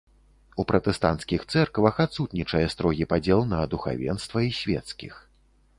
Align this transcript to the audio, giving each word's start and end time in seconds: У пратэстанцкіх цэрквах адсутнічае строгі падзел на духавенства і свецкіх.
У 0.61 0.63
пратэстанцкіх 0.71 1.43
цэрквах 1.53 1.95
адсутнічае 2.05 2.65
строгі 2.75 3.05
падзел 3.13 3.45
на 3.53 3.61
духавенства 3.77 4.39
і 4.49 4.55
свецкіх. 4.65 5.13